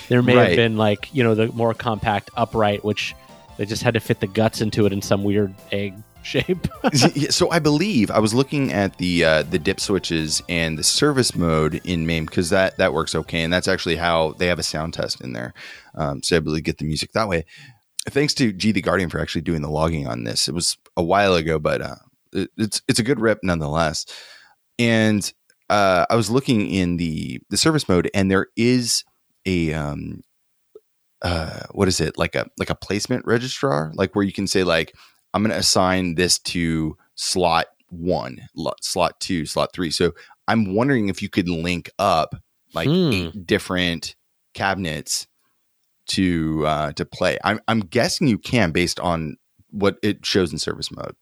there 0.07 0.21
may 0.21 0.35
Right. 0.35 0.47
have 0.49 0.55
been 0.55 0.77
like 0.77 1.09
you 1.13 1.23
know 1.23 1.35
the 1.35 1.47
more 1.53 1.73
compact 1.73 2.29
upright, 2.37 2.83
which 2.83 3.15
they 3.57 3.65
just 3.65 3.83
had 3.83 3.93
to 3.95 3.99
fit 3.99 4.19
the 4.21 4.27
guts 4.27 4.61
into 4.61 4.85
it 4.85 4.93
in 4.93 5.01
some 5.01 5.23
weird 5.23 5.53
egg 5.71 5.93
shape. 6.23 6.67
So 7.29 7.49
I 7.51 7.59
believe 7.59 8.09
I 8.11 8.19
was 8.19 8.33
looking 8.33 8.71
at 8.73 8.97
the 8.97 9.23
uh, 9.23 9.43
the 9.43 9.59
dip 9.59 9.79
switches 9.79 10.41
and 10.49 10.77
the 10.77 10.83
service 10.83 11.35
mode 11.35 11.81
in 11.83 12.05
MAME 12.05 12.25
because 12.25 12.49
that 12.49 12.77
that 12.77 12.93
works 12.93 13.15
okay, 13.15 13.41
and 13.43 13.51
that's 13.53 13.67
actually 13.67 13.97
how 13.97 14.33
they 14.33 14.47
have 14.47 14.59
a 14.59 14.63
sound 14.63 14.93
test 14.93 15.21
in 15.21 15.33
there. 15.33 15.53
Um, 15.95 16.23
so 16.23 16.37
I 16.37 16.39
believe 16.39 16.63
get 16.63 16.77
the 16.77 16.85
music 16.85 17.11
that 17.13 17.27
way. 17.27 17.45
Thanks 18.09 18.33
to 18.35 18.51
G 18.53 18.71
the 18.71 18.81
Guardian 18.81 19.09
for 19.09 19.19
actually 19.19 19.41
doing 19.41 19.61
the 19.61 19.69
logging 19.69 20.07
on 20.07 20.23
this. 20.23 20.47
It 20.47 20.53
was 20.55 20.77
a 20.97 21.03
while 21.03 21.35
ago, 21.35 21.59
but 21.59 21.81
uh, 21.81 21.95
it, 22.33 22.49
it's 22.57 22.81
it's 22.87 22.99
a 22.99 23.03
good 23.03 23.19
rip 23.19 23.39
nonetheless. 23.43 24.05
And 24.79 25.31
uh, 25.69 26.05
I 26.09 26.15
was 26.15 26.31
looking 26.31 26.67
in 26.69 26.97
the 26.97 27.41
the 27.49 27.57
service 27.57 27.87
mode, 27.87 28.09
and 28.13 28.31
there 28.31 28.47
is 28.55 29.03
a 29.45 29.73
um, 29.73 30.21
uh, 31.21 31.63
what 31.71 31.87
is 31.87 31.99
it 31.99 32.17
like 32.17 32.35
a 32.35 32.47
like 32.57 32.69
a 32.69 32.75
placement 32.75 33.25
registrar, 33.25 33.91
like 33.93 34.15
where 34.15 34.25
you 34.25 34.33
can 34.33 34.47
say 34.47 34.63
like 34.63 34.95
I'm 35.33 35.43
going 35.43 35.51
to 35.51 35.57
assign 35.57 36.15
this 36.15 36.39
to 36.39 36.97
slot 37.15 37.67
one, 37.89 38.39
slot 38.81 39.19
two, 39.19 39.45
slot 39.45 39.69
three. 39.73 39.91
So 39.91 40.13
I'm 40.47 40.73
wondering 40.73 41.09
if 41.09 41.21
you 41.21 41.29
could 41.29 41.49
link 41.49 41.89
up 41.99 42.35
like 42.73 42.87
Hmm. 42.87 43.11
eight 43.11 43.45
different 43.45 44.15
cabinets 44.53 45.27
to 46.07 46.65
uh, 46.65 46.91
to 46.93 47.05
play. 47.05 47.37
I'm 47.43 47.59
I'm 47.67 47.81
guessing 47.81 48.27
you 48.27 48.37
can 48.37 48.71
based 48.71 48.99
on 48.99 49.37
what 49.71 49.97
it 50.01 50.25
shows 50.25 50.51
in 50.51 50.57
service 50.57 50.91
mode. 50.91 51.15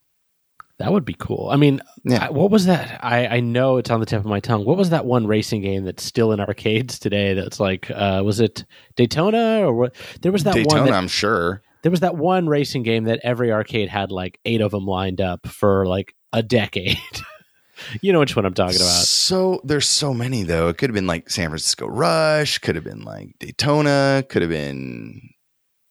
That 0.80 0.92
would 0.92 1.06
be 1.06 1.16
cool. 1.18 1.50
I 1.52 1.56
mean, 1.56 1.82
Yeah. 2.04 2.28
I- 2.28 2.30
what 2.30 2.52
was 2.52 2.66
that? 2.68 3.00
I 3.04 3.28
I 3.28 3.40
know 3.40 3.78
it's 3.78 3.90
on 3.90 4.00
the 4.00 4.06
tip 4.06 4.20
of 4.20 4.26
my 4.26 4.40
tongue. 4.40 4.64
What 4.66 4.78
was 4.78 4.92
that 4.92 5.06
one 5.06 5.26
racing 5.28 5.62
game 5.62 5.86
that's 5.86 6.04
still 6.04 6.32
in 6.32 6.40
arcades 6.40 7.00
today? 7.00 7.34
That's 7.34 7.60
like, 7.60 7.90
uh, 7.92 8.22
was 8.24 8.40
it 8.40 8.64
Daytona 8.96 9.62
or 9.68 9.74
what? 9.74 9.96
There 10.22 10.32
was 10.32 10.44
that 10.44 10.54
Daytona, 10.54 10.82
one. 10.84 10.92
That, 10.92 10.98
I'm 10.98 11.08
sure. 11.08 11.62
there 11.84 11.90
was 11.92 12.02
that 12.02 12.16
one 12.16 12.48
racing 12.48 12.84
game 12.84 13.06
that 13.06 13.20
every 13.24 13.52
arcade 13.52 13.90
had 13.90 14.12
like 14.12 14.40
eight 14.46 14.62
of 14.62 14.72
them 14.72 14.86
lined 14.86 15.20
up 15.22 15.48
for 15.48 15.86
like 15.88 16.14
a 16.34 16.44
decade. 16.44 16.98
you 18.02 18.12
know 18.14 18.20
which 18.20 18.36
one 18.36 18.46
I'm 18.46 18.54
talking 18.54 18.76
about. 18.78 18.88
So 19.06 19.62
there's 19.64 19.88
so 19.88 20.14
many 20.14 20.44
though. 20.44 20.68
It 20.68 20.78
could 20.78 20.90
have 20.90 20.96
been 20.96 21.08
like 21.08 21.30
San 21.30 21.50
Francisco 21.50 21.88
Rush, 21.88 22.60
could 22.60 22.76
have 22.76 22.84
been 22.84 23.04
like 23.04 23.30
Daytona, 23.40 24.24
could 24.30 24.42
have 24.44 24.52
been 24.52 25.22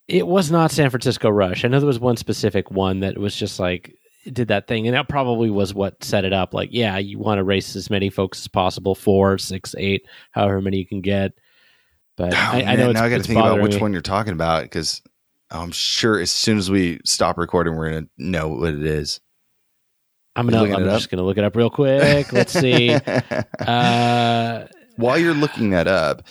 It 0.07 0.27
was 0.27 0.49
not 0.51 0.71
San 0.71 0.89
Francisco 0.89 1.29
Rush. 1.29 1.65
I 1.65 1.67
know 1.67 1.79
there 1.79 1.87
was 1.87 1.99
one 1.99 2.17
specific 2.17 2.71
one 2.71 3.01
that 3.01 3.17
was 3.17 3.35
just 3.35 3.59
like 3.59 3.93
did 4.31 4.49
that 4.49 4.67
thing, 4.67 4.87
and 4.87 4.95
that 4.95 5.09
probably 5.09 5.49
was 5.49 5.73
what 5.73 6.03
set 6.03 6.25
it 6.25 6.33
up. 6.33 6.53
Like, 6.53 6.69
yeah, 6.71 6.97
you 6.97 7.19
want 7.19 7.39
to 7.39 7.43
race 7.43 7.75
as 7.75 7.89
many 7.89 8.09
folks 8.09 8.39
as 8.39 8.47
possible, 8.47 8.95
four, 8.95 9.37
six, 9.37 9.75
eight, 9.77 10.05
however 10.31 10.61
many 10.61 10.77
you 10.77 10.85
can 10.85 11.01
get. 11.01 11.33
But 12.15 12.33
Oh, 12.33 12.37
I, 12.37 12.63
I 12.63 12.75
know 12.75 12.89
it's, 12.89 12.99
now 12.99 13.05
I 13.05 13.09
got 13.09 13.17
to 13.17 13.23
think 13.23 13.39
about 13.39 13.61
which 13.61 13.75
me. 13.75 13.81
one 13.81 13.93
you're 13.93 14.01
talking 14.01 14.33
about 14.33 14.63
because 14.63 15.01
I'm 15.51 15.71
sure 15.71 16.19
as 16.19 16.31
soon 16.31 16.57
as 16.57 16.69
we 16.71 16.99
stop 17.05 17.37
recording, 17.37 17.75
we're 17.75 17.89
gonna 17.91 18.07
know 18.17 18.49
what 18.49 18.73
it 18.73 18.85
is. 18.85 19.19
I'm 20.35 20.47
gonna. 20.47 20.75
I'm 20.75 20.83
just 20.83 21.09
gonna 21.09 21.23
look 21.23 21.37
it 21.37 21.43
up 21.43 21.55
real 21.55 21.69
quick. 21.69 22.31
Let's 22.31 22.53
see. 22.53 22.97
Uh, 23.59 24.67
While 24.97 25.17
you're 25.19 25.33
looking 25.33 25.71
that 25.71 25.87
up, 25.87 26.23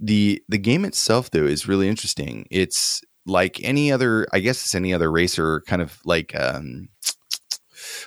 the 0.00 0.42
the 0.48 0.58
game 0.58 0.84
itself 0.84 1.30
though 1.30 1.44
is 1.44 1.66
really 1.68 1.88
interesting. 1.88 2.46
It's 2.50 3.02
like 3.26 3.62
any 3.62 3.90
other, 3.92 4.26
I 4.32 4.40
guess 4.40 4.62
it's 4.62 4.74
any 4.74 4.92
other 4.92 5.10
racer, 5.10 5.62
kind 5.66 5.80
of 5.82 5.98
like 6.04 6.34
um, 6.38 6.88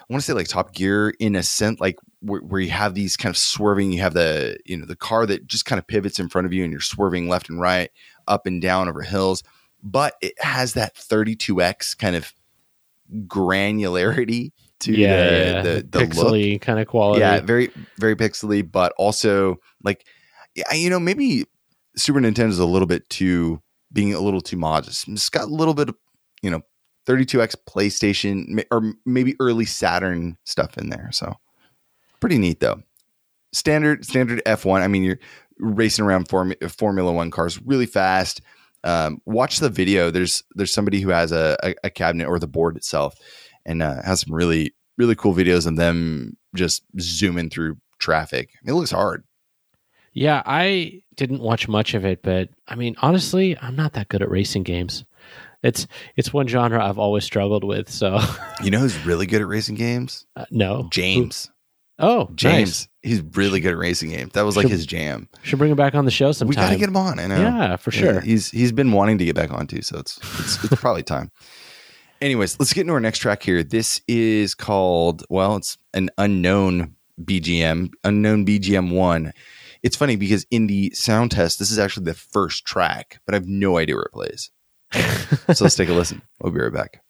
I 0.01 0.13
want 0.13 0.21
to 0.21 0.25
say 0.25 0.33
like 0.33 0.47
Top 0.47 0.73
Gear 0.73 1.13
in 1.19 1.35
a 1.35 1.43
sense, 1.43 1.79
like 1.79 1.97
where, 2.21 2.41
where 2.41 2.61
you 2.61 2.71
have 2.71 2.93
these 2.93 3.17
kind 3.17 3.31
of 3.31 3.37
swerving. 3.37 3.91
You 3.91 4.01
have 4.01 4.13
the 4.13 4.57
you 4.65 4.77
know 4.77 4.85
the 4.85 4.95
car 4.95 5.25
that 5.25 5.47
just 5.47 5.65
kind 5.65 5.79
of 5.79 5.87
pivots 5.87 6.19
in 6.19 6.29
front 6.29 6.47
of 6.47 6.53
you, 6.53 6.63
and 6.63 6.71
you're 6.71 6.81
swerving 6.81 7.29
left 7.29 7.49
and 7.49 7.59
right, 7.59 7.91
up 8.27 8.45
and 8.45 8.61
down 8.61 8.87
over 8.87 9.01
hills. 9.01 9.43
But 9.83 10.15
it 10.21 10.33
has 10.41 10.73
that 10.73 10.95
32x 10.95 11.97
kind 11.97 12.15
of 12.15 12.33
granularity 13.27 14.51
to 14.79 14.91
yeah, 14.93 15.29
the, 15.29 15.37
yeah, 15.37 15.61
the, 15.61 15.87
the 16.07 16.21
look. 16.21 16.61
kind 16.61 16.79
of 16.79 16.87
quality. 16.87 17.21
Yeah, 17.21 17.39
very 17.41 17.71
very 17.97 18.15
pixely, 18.15 18.69
but 18.69 18.93
also 18.97 19.57
like 19.83 20.05
yeah, 20.55 20.73
you 20.73 20.89
know, 20.89 20.99
maybe 20.99 21.45
Super 21.97 22.19
Nintendo 22.19 22.49
is 22.49 22.59
a 22.59 22.65
little 22.65 22.87
bit 22.87 23.09
too 23.09 23.61
being 23.91 24.13
a 24.13 24.19
little 24.19 24.41
too 24.41 24.57
modest. 24.57 25.07
It's 25.07 25.29
got 25.29 25.43
a 25.43 25.53
little 25.53 25.73
bit 25.73 25.89
of 25.89 25.95
you 26.41 26.49
know 26.49 26.61
32x 27.05 27.55
PlayStation 27.67 28.63
or 28.71 28.93
maybe 29.05 29.35
early 29.39 29.65
Saturn 29.65 30.37
stuff 30.43 30.77
in 30.77 30.89
there. 30.89 31.09
So 31.11 31.35
pretty 32.19 32.37
neat 32.37 32.59
though. 32.59 32.81
Standard 33.53 34.05
standard 34.05 34.41
F1. 34.45 34.81
I 34.81 34.87
mean, 34.87 35.03
you're 35.03 35.19
racing 35.59 36.05
around 36.05 36.27
Form- 36.27 36.55
Formula 36.67 37.11
One 37.11 37.31
cars 37.31 37.61
really 37.61 37.85
fast. 37.85 38.41
Um, 38.83 39.21
watch 39.25 39.59
the 39.59 39.69
video. 39.69 40.11
There's 40.11 40.43
there's 40.55 40.73
somebody 40.73 41.01
who 41.01 41.09
has 41.09 41.31
a, 41.31 41.57
a, 41.63 41.75
a 41.85 41.89
cabinet 41.89 42.27
or 42.27 42.37
the 42.37 42.47
board 42.47 42.77
itself, 42.77 43.15
and 43.65 43.81
uh, 43.81 44.01
has 44.03 44.21
some 44.21 44.33
really 44.33 44.75
really 44.97 45.15
cool 45.15 45.33
videos 45.33 45.67
of 45.67 45.75
them 45.75 46.37
just 46.55 46.83
zooming 46.99 47.49
through 47.49 47.77
traffic. 47.99 48.49
I 48.53 48.57
mean, 48.63 48.75
it 48.75 48.77
looks 48.77 48.91
hard. 48.91 49.23
Yeah, 50.13 50.43
I 50.45 51.01
didn't 51.15 51.41
watch 51.41 51.67
much 51.67 51.93
of 51.93 52.05
it, 52.05 52.21
but 52.21 52.49
I 52.67 52.75
mean, 52.75 52.95
honestly, 53.01 53.57
I'm 53.59 53.75
not 53.75 53.93
that 53.93 54.07
good 54.07 54.21
at 54.21 54.29
racing 54.29 54.63
games. 54.63 55.03
It's 55.65 55.87
it's 56.15 56.31
one 56.31 56.47
genre 56.47 56.83
I've 56.83 56.99
always 56.99 57.23
struggled 57.25 57.63
with. 57.63 57.89
So 57.89 58.19
You 58.63 58.71
know 58.71 58.79
who's 58.79 58.97
really 59.05 59.25
good 59.25 59.41
at 59.41 59.47
racing 59.47 59.75
games? 59.75 60.25
uh, 60.35 60.45
no, 60.51 60.87
James. 60.91 61.49
Oh, 61.97 62.29
James. 62.35 62.81
nice. 62.81 62.87
He's 63.03 63.21
really 63.37 63.61
good 63.61 63.71
at 63.71 63.77
racing 63.77 64.09
games. 64.09 64.33
That 64.33 64.41
was 64.43 64.57
like 64.57 64.63
Should- 64.65 64.71
his 64.71 64.85
jam. 64.85 65.29
Should 65.43 65.59
bring 65.59 65.71
him 65.71 65.77
back 65.77 65.95
on 65.95 66.03
the 66.05 66.11
show 66.11 66.31
sometime. 66.33 66.49
We 66.49 66.55
got 66.55 66.69
to 66.71 66.77
get 66.77 66.89
him 66.89 66.97
on. 66.97 67.19
I 67.19 67.27
know. 67.27 67.39
Yeah, 67.39 67.75
for 67.77 67.91
Yeah, 67.93 67.99
sure. 67.99 68.19
he's 68.21 68.51
he's 68.51 68.71
been 68.73 68.91
wanting 68.91 69.17
to 69.19 69.25
get 69.25 69.33
back 69.35 69.51
on 69.51 69.65
too, 69.67 69.81
so 69.81 69.97
it's 69.99 70.17
it's, 70.39 70.63
it's 70.63 70.75
probably 70.81 71.03
time. 71.03 71.31
Anyways, 72.21 72.59
let's 72.59 72.73
get 72.73 72.81
into 72.81 72.93
our 72.93 72.99
next 72.99 73.19
track 73.19 73.43
here. 73.43 73.63
This 73.63 74.01
is 74.07 74.55
called 74.55 75.23
well, 75.29 75.55
it's 75.55 75.77
an 75.93 76.09
unknown 76.17 76.95
BGM, 77.23 77.91
unknown 78.03 78.45
BGM 78.45 78.91
one. 78.93 79.31
It's 79.83 79.95
funny 79.95 80.15
because 80.15 80.45
in 80.51 80.67
the 80.67 80.91
sound 80.91 81.31
test, 81.31 81.59
this 81.59 81.71
is 81.71 81.77
actually 81.79 82.05
the 82.05 82.13
first 82.15 82.65
track, 82.65 83.19
but 83.25 83.35
I 83.35 83.37
have 83.37 83.47
no 83.47 83.77
idea 83.77 83.95
where 83.95 84.03
it 84.05 84.11
plays. 84.11 84.49
So 84.93 85.63
let's 85.65 85.75
take 85.75 85.89
a 85.89 85.93
listen. 85.93 86.21
We'll 86.39 86.53
be 86.53 86.59
right 86.59 86.73
back. 86.73 87.04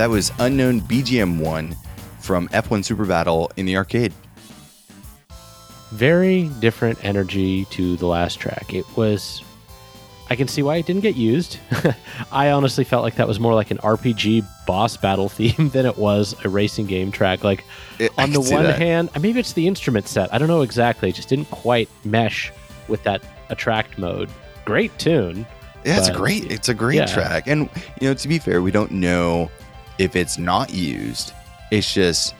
That 0.00 0.08
was 0.08 0.32
Unknown 0.38 0.80
BGM 0.80 1.38
1 1.40 1.76
from 2.20 2.48
F1 2.48 2.82
Super 2.82 3.04
Battle 3.04 3.50
in 3.58 3.66
the 3.66 3.76
arcade. 3.76 4.14
Very 5.90 6.44
different 6.58 7.04
energy 7.04 7.66
to 7.66 7.96
the 7.96 8.06
last 8.06 8.40
track. 8.40 8.72
It 8.72 8.86
was. 8.96 9.42
I 10.30 10.36
can 10.36 10.48
see 10.48 10.62
why 10.62 10.76
it 10.76 10.86
didn't 10.86 11.02
get 11.02 11.16
used. 11.16 11.58
I 12.32 12.50
honestly 12.50 12.82
felt 12.82 13.04
like 13.04 13.16
that 13.16 13.28
was 13.28 13.38
more 13.38 13.52
like 13.52 13.70
an 13.70 13.76
RPG 13.76 14.46
boss 14.66 14.96
battle 14.96 15.28
theme 15.28 15.68
than 15.68 15.84
it 15.84 15.98
was 15.98 16.34
a 16.46 16.48
racing 16.48 16.86
game 16.86 17.12
track. 17.12 17.44
Like, 17.44 17.66
It- 17.98 18.10
on 18.16 18.32
the 18.32 18.40
one 18.40 18.62
that. 18.62 18.78
hand, 18.78 19.10
maybe 19.20 19.38
it's 19.38 19.52
the 19.52 19.68
instrument 19.68 20.08
set. 20.08 20.32
I 20.32 20.38
don't 20.38 20.48
know 20.48 20.62
exactly. 20.62 21.10
It 21.10 21.14
just 21.14 21.28
didn't 21.28 21.50
quite 21.50 21.90
mesh 22.04 22.50
with 22.88 23.02
that 23.02 23.22
attract 23.50 23.98
mode. 23.98 24.30
Great 24.64 24.98
tune. 24.98 25.46
Yeah, 25.84 25.98
it's 25.98 26.08
a 26.08 26.12
great 26.14 26.50
it's 26.50 26.70
a 26.70 26.74
great 26.74 26.96
yeah. 26.96 27.06
track. 27.06 27.46
And 27.46 27.68
you 28.00 28.08
know, 28.08 28.14
to 28.14 28.28
be 28.28 28.38
fair, 28.38 28.62
we 28.62 28.70
don't 28.70 28.92
know 28.92 29.50
if 29.98 30.16
it's 30.16 30.38
not 30.38 30.72
used. 30.72 31.32
It's 31.70 31.92
just 31.92 32.34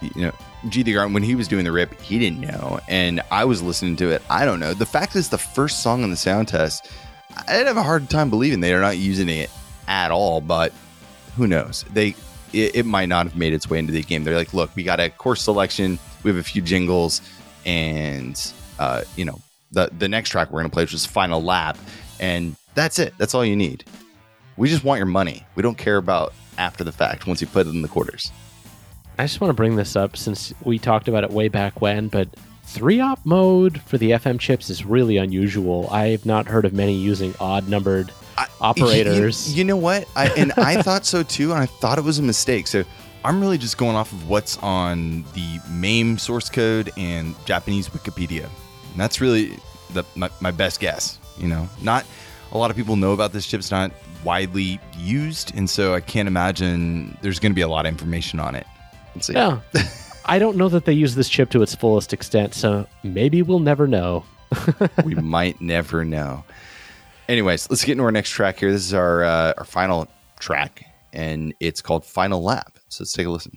you 0.00 0.22
know, 0.22 0.32
G 0.68 0.82
the 0.82 0.94
Garden 0.94 1.12
when 1.12 1.22
he 1.22 1.34
was 1.34 1.48
doing 1.48 1.64
the 1.64 1.72
rip, 1.72 1.98
he 2.00 2.18
didn't 2.18 2.40
know. 2.40 2.80
And 2.88 3.20
I 3.30 3.44
was 3.44 3.62
listening 3.62 3.96
to 3.96 4.10
it. 4.10 4.22
I 4.30 4.44
don't 4.44 4.60
know. 4.60 4.74
The 4.74 4.86
fact 4.86 5.16
is 5.16 5.28
the 5.28 5.38
first 5.38 5.82
song 5.82 6.02
on 6.02 6.10
the 6.10 6.16
sound 6.16 6.48
test, 6.48 6.90
I'd 7.48 7.66
have 7.66 7.76
a 7.76 7.82
hard 7.82 8.08
time 8.10 8.30
believing 8.30 8.60
they 8.60 8.74
are 8.74 8.80
not 8.80 8.96
using 8.96 9.28
it 9.28 9.50
at 9.86 10.10
all, 10.10 10.40
but 10.40 10.72
who 11.36 11.46
knows? 11.46 11.84
They 11.92 12.14
it, 12.52 12.76
it 12.76 12.86
might 12.86 13.08
not 13.08 13.26
have 13.26 13.36
made 13.36 13.52
its 13.52 13.68
way 13.68 13.78
into 13.78 13.92
the 13.92 14.02
game. 14.02 14.24
They're 14.24 14.36
like, 14.36 14.54
look, 14.54 14.74
we 14.74 14.82
got 14.82 15.00
a 15.00 15.10
course 15.10 15.42
selection, 15.42 15.98
we 16.22 16.30
have 16.30 16.38
a 16.38 16.42
few 16.42 16.62
jingles, 16.62 17.20
and 17.66 18.52
uh, 18.78 19.02
you 19.16 19.24
know, 19.24 19.40
the 19.72 19.90
the 19.98 20.08
next 20.08 20.30
track 20.30 20.50
we're 20.50 20.60
gonna 20.60 20.70
play, 20.70 20.84
which 20.84 20.94
is 20.94 21.06
Final 21.06 21.42
Lap, 21.42 21.78
and 22.20 22.56
that's 22.74 22.98
it. 22.98 23.14
That's 23.18 23.34
all 23.34 23.44
you 23.44 23.56
need. 23.56 23.84
We 24.58 24.68
just 24.68 24.82
want 24.82 24.98
your 24.98 25.06
money. 25.06 25.46
We 25.54 25.62
don't 25.62 25.78
care 25.78 25.96
about 25.96 26.34
after 26.58 26.82
the 26.82 26.90
fact 26.90 27.28
once 27.28 27.40
you 27.40 27.46
put 27.46 27.68
it 27.68 27.70
in 27.70 27.80
the 27.80 27.88
quarters. 27.88 28.32
I 29.16 29.22
just 29.22 29.40
want 29.40 29.50
to 29.50 29.54
bring 29.54 29.76
this 29.76 29.94
up 29.94 30.16
since 30.16 30.52
we 30.64 30.80
talked 30.80 31.06
about 31.06 31.22
it 31.22 31.30
way 31.30 31.46
back 31.46 31.80
when, 31.80 32.08
but 32.08 32.28
three 32.64 32.98
op 32.98 33.24
mode 33.24 33.80
for 33.82 33.98
the 33.98 34.10
FM 34.10 34.40
chips 34.40 34.68
is 34.68 34.84
really 34.84 35.16
unusual. 35.16 35.88
I've 35.90 36.26
not 36.26 36.46
heard 36.46 36.64
of 36.64 36.72
many 36.72 36.94
using 36.94 37.34
odd 37.38 37.68
numbered 37.68 38.12
I- 38.36 38.48
operators. 38.60 39.52
You, 39.52 39.58
you 39.58 39.64
know 39.64 39.76
what? 39.76 40.08
I, 40.16 40.26
and 40.36 40.52
I 40.56 40.82
thought 40.82 41.06
so 41.06 41.22
too, 41.22 41.52
and 41.52 41.60
I 41.60 41.66
thought 41.66 41.98
it 41.98 42.04
was 42.04 42.18
a 42.18 42.22
mistake. 42.22 42.66
So 42.66 42.82
I'm 43.24 43.40
really 43.40 43.58
just 43.58 43.78
going 43.78 43.94
off 43.94 44.10
of 44.10 44.28
what's 44.28 44.58
on 44.58 45.22
the 45.34 45.60
MAME 45.70 46.18
source 46.18 46.48
code 46.48 46.90
and 46.96 47.36
Japanese 47.46 47.88
Wikipedia. 47.90 48.44
And 48.44 48.96
that's 48.96 49.20
really 49.20 49.56
the, 49.92 50.04
my, 50.16 50.30
my 50.40 50.50
best 50.50 50.80
guess. 50.80 51.20
You 51.38 51.46
know, 51.46 51.68
not 51.80 52.04
a 52.50 52.58
lot 52.58 52.70
of 52.70 52.76
people 52.76 52.96
know 52.96 53.12
about 53.12 53.32
this 53.32 53.46
chip. 53.46 53.60
It's 53.60 53.70
not 53.70 53.92
widely 54.24 54.80
used, 54.96 55.54
and 55.56 55.68
so 55.68 55.94
I 55.94 56.00
can't 56.00 56.28
imagine 56.28 57.16
there's 57.22 57.38
going 57.38 57.52
to 57.52 57.54
be 57.54 57.62
a 57.62 57.68
lot 57.68 57.86
of 57.86 57.92
information 57.92 58.40
on 58.40 58.54
it. 58.54 58.66
let's 59.14 59.28
yeah. 59.28 59.60
I 60.26 60.38
don't 60.38 60.56
know 60.56 60.68
that 60.68 60.84
they 60.84 60.92
use 60.92 61.14
this 61.14 61.28
chip 61.28 61.50
to 61.50 61.62
its 61.62 61.74
fullest 61.74 62.12
extent, 62.12 62.54
so 62.54 62.86
maybe 63.02 63.40
we'll 63.42 63.60
never 63.60 63.86
know. 63.86 64.24
we 65.04 65.14
might 65.14 65.60
never 65.60 66.04
know. 66.04 66.44
Anyways, 67.28 67.70
let's 67.70 67.84
get 67.84 67.92
into 67.92 68.04
our 68.04 68.12
next 68.12 68.30
track 68.30 68.58
here. 68.58 68.70
This 68.70 68.84
is 68.84 68.94
our 68.94 69.24
uh, 69.24 69.54
our 69.58 69.64
final 69.64 70.06
track, 70.38 70.84
and 71.12 71.54
it's 71.60 71.80
called 71.80 72.04
Final 72.04 72.42
Lap. 72.42 72.78
So 72.88 73.02
let's 73.02 73.12
take 73.12 73.26
a 73.26 73.30
listen. 73.30 73.56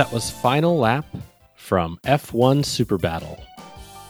That 0.00 0.12
was 0.12 0.30
Final 0.30 0.78
Lap 0.78 1.04
from 1.56 1.98
F1 2.04 2.64
Super 2.64 2.96
Battle. 2.96 3.38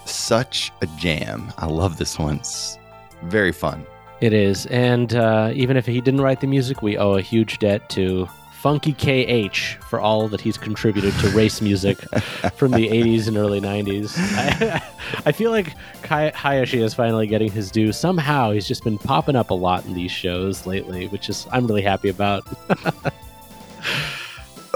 Such 0.05 0.71
a 0.83 0.87
jam. 0.99 1.53
I 1.59 1.67
love 1.67 1.99
this 1.99 2.17
one. 2.17 2.37
It's 2.37 2.79
very 3.25 3.51
fun. 3.51 3.85
It 4.21 4.33
is, 4.33 4.67
and 4.67 5.13
uh, 5.17 5.51
even 5.53 5.77
if 5.77 5.87
he 5.87 6.01
didn't 6.01 6.21
write 6.21 6.41
the 6.41 6.47
music, 6.47 6.81
we 6.81 6.97
owe 6.97 7.15
a 7.15 7.21
huge 7.21 7.59
debt 7.59 7.91
to 7.91 8.29
Funky 8.61 8.93
KH 8.93 9.83
for 9.89 9.99
all 10.01 10.29
that 10.29 10.41
he's 10.41 10.57
contributed 10.57 11.13
to 11.15 11.29
race 11.31 11.61
music 11.61 11.99
from 12.55 12.71
the 12.71 12.89
80s 12.89 13.27
and 13.27 13.37
early 13.37 13.61
90s. 13.61 14.15
I, 14.17 14.81
I 15.27 15.33
feel 15.33 15.51
like 15.51 15.75
Kai, 16.03 16.31
Hayashi 16.37 16.83
is 16.83 16.95
finally 16.95 17.27
getting 17.27 17.51
his 17.51 17.69
due. 17.69 17.93
Somehow, 17.93 18.53
he's 18.53 18.69
just 18.69 18.85
been 18.85 18.97
popping 18.97 19.35
up 19.35 19.51
a 19.51 19.55
lot 19.55 19.85
in 19.87 19.95
these 19.95 20.13
shows 20.13 20.67
lately, 20.67 21.09
which 21.09 21.29
is 21.29 21.49
I'm 21.51 21.67
really 21.67 21.83
happy 21.83 22.11
about. 22.11 22.47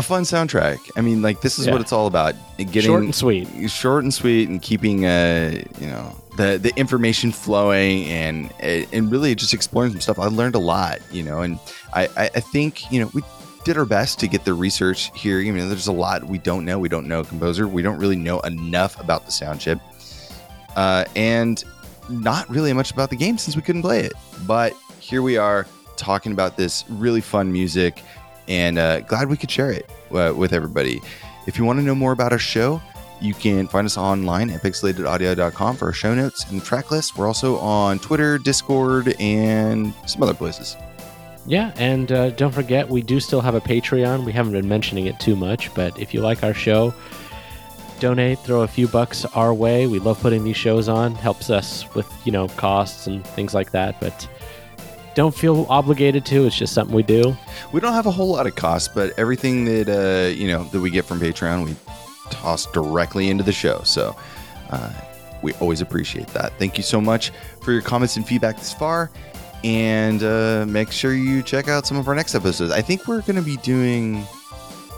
Fun 0.05 0.23
soundtrack. 0.23 0.79
I 0.97 1.01
mean, 1.01 1.23
like 1.23 1.41
this 1.41 1.59
is 1.59 1.67
Yeah. 1.67 1.73
what 1.73 1.81
it's 1.81 1.93
all 1.93 2.07
about. 2.07 2.35
Getting 2.59 2.83
Short 2.83 3.03
and 3.03 3.15
sweet. 3.15 3.49
short 3.71 4.05
and 4.05 4.13
sweet, 4.13 4.49
and 4.49 4.61
keeping 4.61 5.07
uh, 5.07 5.63
you 5.81 5.87
know 5.87 6.15
the 6.37 6.59
the 6.59 6.73
information 6.77 7.33
flowing, 7.33 8.05
and 8.05 8.51
and 8.61 9.11
really 9.11 9.35
just 9.35 9.55
exploring 9.55 9.93
some 9.93 10.01
stuff. 10.01 10.19
I 10.19 10.27
learned 10.27 10.55
a 10.55 10.59
lot, 10.61 11.01
you 11.11 11.23
know, 11.23 11.41
and 11.41 11.59
I 11.95 12.09
I, 12.17 12.31
I 12.35 12.41
think 12.41 12.93
you 12.93 13.01
know 13.01 13.11
we 13.15 13.23
did 13.65 13.79
our 13.79 13.87
best 13.87 14.19
to 14.21 14.29
get 14.29 14.45
the 14.45 14.53
research 14.53 15.11
here. 15.15 15.41
You 15.41 15.53
know, 15.53 15.67
there's 15.69 15.87
a 15.87 15.93
lot 15.93 16.25
we 16.25 16.37
don't 16.39 16.65
know. 16.67 16.79
We 16.79 16.91
don't 16.91 17.09
know 17.09 17.25
composer. 17.25 17.67
We 17.67 17.81
don't 17.83 17.99
really 17.99 18.17
know 18.17 18.41
enough 18.41 19.01
about 19.01 19.25
the 19.25 19.33
sound 19.33 19.61
chip, 19.61 19.79
uh, 20.77 21.05
and 21.17 21.65
not 22.11 22.49
really 22.51 22.73
much 22.75 22.91
about 22.91 23.09
the 23.11 23.17
game 23.17 23.39
since 23.39 23.57
we 23.57 23.63
couldn't 23.63 23.83
play 23.83 24.01
it. 24.01 24.13
But 24.47 24.75
here 25.01 25.23
we 25.23 25.37
are 25.39 25.67
talking 25.97 26.33
about 26.33 26.57
this 26.57 26.85
really 26.91 27.21
fun 27.23 27.51
music, 27.53 28.03
and 28.49 28.79
uh, 28.79 29.01
glad 29.01 29.29
we 29.29 29.37
could 29.37 29.51
share 29.51 29.71
it 29.71 29.89
uh, 30.11 30.33
with 30.37 30.53
everybody. 30.53 31.01
If 31.47 31.59
you 31.59 31.65
want 31.65 31.79
to 31.79 31.85
know 31.85 31.95
more 31.95 32.13
about 32.13 32.33
our 32.33 32.39
show, 32.39 32.81
you 33.21 33.35
can 33.35 33.69
find 33.69 33.87
us 33.87 33.97
online 33.97 34.51
at 34.51 34.63
pixelatedaudio.com 34.63 35.77
for 35.77 35.87
our 35.87 35.93
show 35.93 36.15
notes 36.15 36.51
and 36.51 36.63
track 36.63 36.91
list. 36.91 37.17
We're 37.17 37.27
also 37.27 37.57
on 37.59 37.99
Twitter, 37.99 38.39
Discord, 38.39 39.15
and 39.21 39.95
some 40.07 40.23
other 40.23 40.35
places. 40.35 40.77
Yeah, 41.47 41.73
and 41.77 42.11
uh, 42.11 42.31
don't 42.31 42.53
forget, 42.53 42.89
we 42.89 43.03
do 43.03 43.21
still 43.21 43.43
have 43.43 43.55
a 43.55 43.61
Patreon. 43.61 44.25
We 44.25 44.33
haven't 44.33 44.53
been 44.53 44.69
mentioning 44.69 45.07
it 45.07 45.21
too 45.21 45.37
much, 45.37 45.73
but 45.75 45.99
if 45.99 46.15
you 46.15 46.23
like 46.23 46.43
our 46.43 46.55
show, 46.55 46.95
donate, 48.01 48.39
throw 48.41 48.63
a 48.63 48.69
few 48.69 48.89
bucks 48.89 49.25
our 49.27 49.53
way. 49.53 49.87
We 49.87 49.99
love 49.99 50.21
putting 50.21 50.45
these 50.45 50.57
shows 50.57 50.89
on. 50.89 51.15
Helps 51.15 51.51
us 51.51 51.93
with, 51.95 52.11
you 52.25 52.33
know, 52.33 52.49
costs 52.49 53.07
and 53.07 53.27
things 53.29 53.55
like 53.55 53.73
that, 53.73 54.01
but 54.01 54.29
don't 55.15 55.35
feel 55.35 55.67
obligated 55.69 56.25
to. 56.27 56.47
It's 56.47 56.57
just 56.57 56.73
something 56.75 56.95
we 56.95 57.03
do. 57.03 57.37
We 57.73 57.81
don't 57.81 57.93
have 57.93 58.07
a 58.07 58.11
whole 58.11 58.29
lot 58.29 58.47
of 58.47 58.55
costs, 58.57 58.89
but 58.89 59.17
everything 59.19 59.65
that 59.67 59.89
uh, 59.89 60.29
you 60.35 60.49
know 60.49 60.65
that 60.65 60.81
we 60.81 60.91
get 60.91 61.05
from 61.05 61.21
Patreon, 61.21 61.65
we 61.65 61.75
toss 62.31 62.67
directly 62.73 63.29
into 63.31 63.45
the 63.45 63.53
show. 63.53 63.81
So 63.85 64.17
uh, 64.71 64.93
we 65.43 65.53
always 65.55 65.81
appreciate 65.81 66.29
that. 66.29 66.53
Thank 66.59 66.77
you 66.77 66.83
so 66.83 67.01
much 67.01 67.33
for 67.63 67.73
your 67.73 67.83
comments 67.83 68.17
and 68.17 68.27
feedback 68.27 68.57
this 68.59 68.73
far. 68.73 69.11
And 69.63 70.23
uh, 70.23 70.67
make 70.69 70.91
sure 70.93 71.15
you 71.15 71.43
check 71.43 71.69
out 71.69 71.87
some 71.87 71.97
of 71.97 72.07
our 72.07 72.15
next 72.15 72.35
episodes. 72.35 72.71
I 72.71 72.83
think 72.83 73.07
we're 73.09 73.23
going 73.23 73.37
to 73.37 73.43
be 73.43 73.57
doing, 73.59 74.23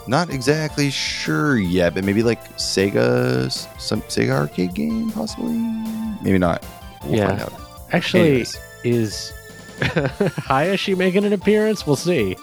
not 0.08 0.28
exactly 0.30 0.90
sure 0.90 1.56
yet, 1.56 1.94
but 1.94 2.02
maybe 2.02 2.24
like 2.24 2.42
Sega, 2.56 3.48
some 3.80 4.02
Sega 4.02 4.30
arcade 4.32 4.74
game, 4.74 5.12
possibly. 5.12 5.52
Maybe 6.20 6.38
not. 6.38 6.64
We'll 7.04 7.14
Yeah. 7.16 7.28
find 7.28 7.40
out. 7.42 7.52
Actually, 7.92 8.28
Anyways. 8.28 8.58
is 8.82 9.32
Hayashi 10.46 10.94
making 10.94 11.24
an 11.24 11.32
appearance? 11.32 11.86
We'll 11.86 11.96
see. 11.96 12.36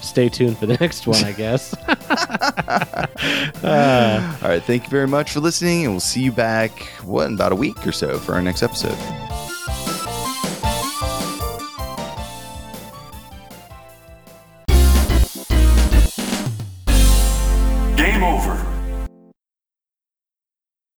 Stay 0.00 0.28
tuned 0.28 0.58
for 0.58 0.66
the 0.66 0.76
next 0.78 1.06
one, 1.06 1.22
I 1.24 1.32
guess. 1.32 1.74
uh, 3.62 4.36
All 4.42 4.48
right. 4.48 4.62
Thank 4.62 4.84
you 4.84 4.90
very 4.90 5.06
much 5.06 5.32
for 5.32 5.40
listening, 5.40 5.84
and 5.84 5.92
we'll 5.92 6.00
see 6.00 6.22
you 6.22 6.32
back, 6.32 6.82
what, 7.04 7.28
in 7.28 7.34
about 7.34 7.52
a 7.52 7.56
week 7.56 7.86
or 7.86 7.92
so 7.92 8.18
for 8.18 8.34
our 8.34 8.42
next 8.42 8.62
episode. 8.62 8.98